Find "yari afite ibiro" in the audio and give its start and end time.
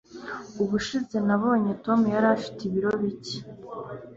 2.13-2.91